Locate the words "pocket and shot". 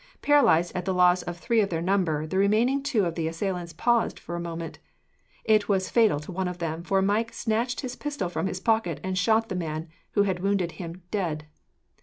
8.59-9.47